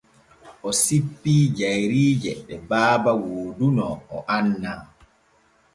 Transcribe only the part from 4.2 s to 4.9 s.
annaa.